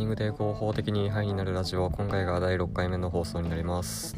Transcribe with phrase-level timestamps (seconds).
[0.00, 4.16] ニングで合法的にハイになるラジオ今回が第6回目の放送になります。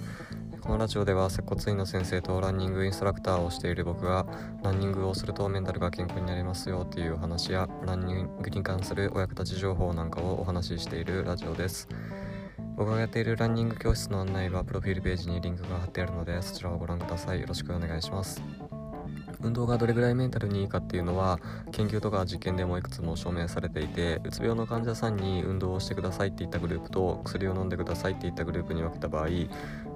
[0.61, 4.25] このラジオでは接骨院の先生とランニングインストラクターをしている僕が
[4.63, 11.89] ランニングをするとメンタルが健康になりますよというお話やランニングに関するお役立ち情報なんかをお話ししているラジオです。
[12.77, 17.41] 僕がやっているランニング教室の案内はプロフィールページにリンクが貼ってあるのでそちらをご覧ください。
[17.41, 18.41] よろしくお願いします。
[19.43, 21.39] 運動がどれぐらいメンタルにいいかっていうのは
[21.73, 29.29] 研究とか実験でもいくつも証明されていてうつ病の患者さんに運動をしてくださいって言ったグループと薬を飲んでくださいって言ったグループに分けた場合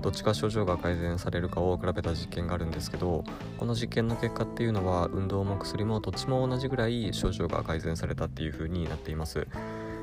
[0.02, 3.24] どっちか症状が改善されるかを比べた実験があるんですけど
[3.58, 9.46] この実験の結果っていうのは運動も薬もどっちも同じぐらい症状が改善されたっていう風になっています。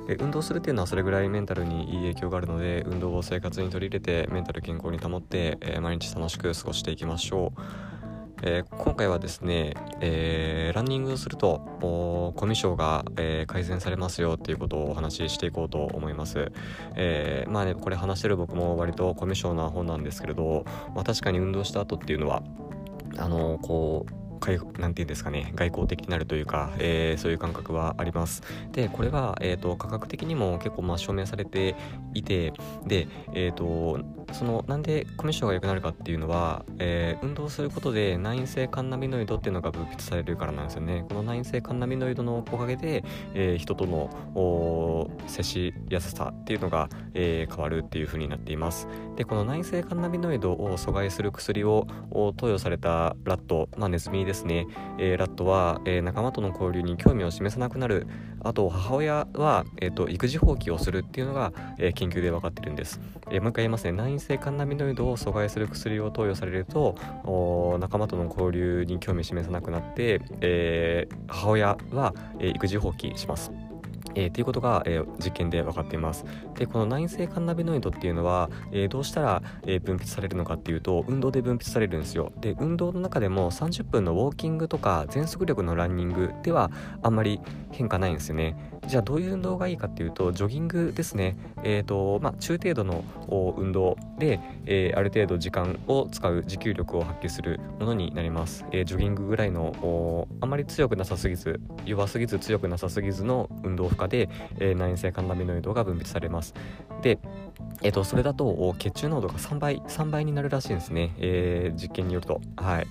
[0.07, 7.92] で運動するっていうのはそれぐらいメンタルにいい影響があるので運動を生活に取り入れてメンタル健康に保って、えー、毎日楽しく過ごしていきましょう。
[8.45, 16.51] えー、今回はですね、えー、ランニングをするとコミュ障が、えー、改善されますよっていうことをお話ししていこうと思います、
[16.95, 22.43] えまあねこれ話してる僕も割とコミュ障な本なんですけれど、まあ、確かに運動した後っていうのは
[23.17, 28.41] あのこう何て言うんですかね外交的になるというか、えー、そういう感覚はあります。
[28.71, 31.75] でこれは、えーと、価格的にも結構まあ証明されて
[32.13, 32.53] いて
[32.85, 33.99] でえっ、ー、と
[34.33, 41.05] そのなんでコミッションが良くなるかっていうのは、えー、運動することで内因性カンナビノイドっていうのが分泌されるからなんですよね。
[41.07, 48.87] この内因性カンナビノイドのおかげで、えー、人との接しやすさっていうのが、えー、変わるっていう風になっています。
[49.15, 54.67] でこの内因性カンナビノイドを阻害する薬を投与されたラット、まあ、ネズミですですね、
[54.97, 58.07] えー、ラットは、えー、仲間との交流に興味を示さなくなる。
[58.45, 62.99] あと母親は、えーと、育児放棄をするっていうのが、えー、研究で分かってるんです、
[63.31, 63.93] えー、もう一回言いますね。
[63.93, 66.95] 難易性カンナミノイドを阻害する薬を投与されると
[67.79, 73.51] 仲間との交流に興味示さなくなって、えー、母親は、え育児放棄します。
[74.15, 76.25] えー、ということが、えー、実験で分かっています。
[76.55, 82.31] でこの内因性カンナビノイドっていうのは、えー、どうしたら、え分泌されるのかっていうと運動で分泌されるんですよ。
[82.39, 86.71] で運動の中でも30分のウォーキングとか全速力のランニングでは
[87.01, 87.39] あんまり
[87.71, 88.55] 変化ないんですよね。
[88.87, 91.35] じゃあどういう運動がいいかっていうとジョギングですね。
[91.63, 93.03] えっ、とまあ中程度の
[93.57, 104.29] 運動で、えある程度時間を使う持久力を発揮するものになります、えジョギングぐらいのあまり強くなさすぎず弱すぎず強くなさすぎずの運動負荷で、
[104.59, 106.53] えー、内因性カンナビノイドが分泌されます。
[107.01, 107.19] で
[107.81, 112.41] えーと、それだと血中濃度が3倍3倍になるらしいんですね、えー、実験によると。
[112.55, 112.87] はい。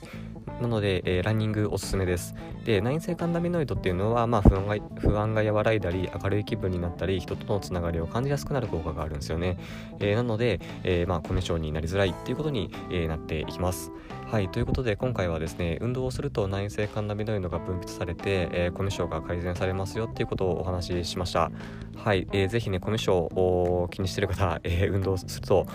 [0.60, 2.34] なので、えー、ランニングおすすめです。
[2.64, 9.58] で、内性カンダミノイドっていうのは、まあ、不安が不安が和らいだり、明るい気分になったり、人とのつながりを感じやすくなる効果があるんですよね。
[10.00, 13.90] えー、なので、えー、まあ、コミュ障になりづらいっていうことに、えなっていきます。
[14.32, 21.50] はい、ということで今回はですね、運動をすると内因性カンナビノイドが分泌されて、えコミュ障が改善されますよっていうことをお話ししました。
[21.96, 25.66] はい、えー、ぜひね、コミュ障を気にしてる方、え運動すると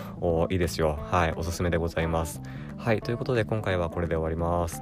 [0.49, 0.97] いいですよ。
[1.03, 2.41] はい、おすすめでございます。
[2.77, 4.81] はい、ということで今回はこれで終わります。